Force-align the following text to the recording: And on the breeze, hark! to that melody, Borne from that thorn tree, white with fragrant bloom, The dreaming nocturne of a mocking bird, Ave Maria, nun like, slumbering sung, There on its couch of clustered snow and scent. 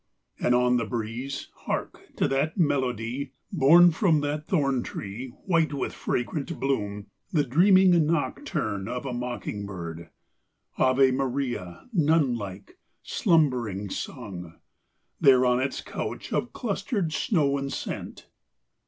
And 0.39 0.55
on 0.55 0.77
the 0.77 0.85
breeze, 0.85 1.49
hark! 1.53 2.07
to 2.15 2.27
that 2.27 2.57
melody, 2.57 3.33
Borne 3.51 3.91
from 3.91 4.21
that 4.21 4.47
thorn 4.47 4.81
tree, 4.81 5.27
white 5.45 5.73
with 5.75 5.93
fragrant 5.93 6.59
bloom, 6.59 7.05
The 7.31 7.43
dreaming 7.43 8.07
nocturne 8.07 8.87
of 8.87 9.05
a 9.05 9.13
mocking 9.13 9.67
bird, 9.67 10.09
Ave 10.79 11.11
Maria, 11.11 11.87
nun 11.93 12.33
like, 12.35 12.79
slumbering 13.03 13.91
sung, 13.91 14.55
There 15.19 15.45
on 15.45 15.59
its 15.59 15.81
couch 15.81 16.33
of 16.33 16.51
clustered 16.51 17.13
snow 17.13 17.59
and 17.59 17.71
scent. 17.71 18.25